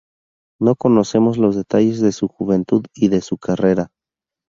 [0.59, 3.91] No conocemos los detalles de su juventud y de su carrera.